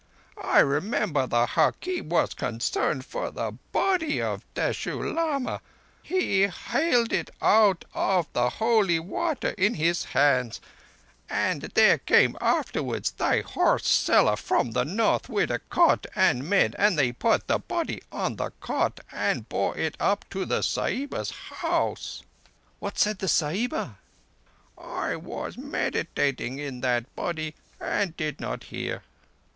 I 0.43 0.61
remember 0.61 1.27
the 1.27 1.45
hakim 1.45 2.09
was 2.09 2.33
concerned 2.33 3.05
for 3.05 3.29
the 3.29 3.51
body 3.71 4.19
of 4.19 4.41
Teshoo 4.55 4.99
Lama. 5.13 5.61
He 6.01 6.47
haled 6.47 7.13
it 7.13 7.29
out 7.39 7.85
of 7.93 8.25
the 8.33 8.49
holy 8.49 8.97
water 8.97 9.49
in 9.59 9.75
his 9.75 10.05
hands, 10.05 10.59
and 11.29 11.61
there 11.61 11.99
came 11.99 12.35
afterwards 12.41 13.11
thy 13.11 13.41
horse 13.41 13.87
seller 13.87 14.35
from 14.35 14.71
the 14.71 14.85
North 14.85 15.29
with 15.29 15.51
a 15.51 15.59
cot 15.69 16.07
and 16.15 16.49
men, 16.49 16.73
and 16.79 16.97
they 16.97 17.11
put 17.11 17.45
the 17.45 17.59
body 17.59 18.01
on 18.11 18.37
the 18.37 18.49
cot 18.59 19.01
and 19.11 19.47
bore 19.49 19.77
it 19.77 19.95
up 19.99 20.27
to 20.31 20.45
the 20.45 20.63
Sahiba's 20.63 21.29
house." 21.61 22.23
"What 22.79 22.97
said 22.97 23.19
the 23.19 23.27
Sahiba?" 23.29 23.97
"I 24.79 25.15
was 25.17 25.59
meditating 25.59 26.57
in 26.57 26.81
that 26.81 27.15
body, 27.15 27.53
and 27.79 28.17
did 28.17 28.39
not 28.39 28.63
hear. 28.63 29.03